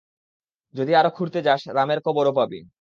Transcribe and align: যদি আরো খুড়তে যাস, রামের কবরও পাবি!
যদি 0.75 0.91
আরো 0.95 1.09
খুড়তে 1.09 1.39
যাস, 1.41 1.61
রামের 1.67 1.99
কবরও 1.99 2.33
পাবি! 2.33 2.61